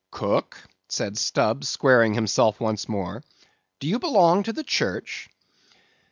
"Cook," 0.09 0.57
said 0.89 1.15
Stubb, 1.15 1.63
squaring 1.63 2.15
himself 2.15 2.59
once 2.59 2.89
more; 2.89 3.23
"do 3.79 3.87
you 3.87 3.99
belong 3.99 4.41
to 4.41 4.51
the 4.51 4.63
church?" 4.63 5.29